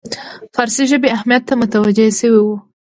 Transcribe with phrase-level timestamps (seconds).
[0.55, 2.55] فارسي ژبې اهمیت ته متوجه شوی وو.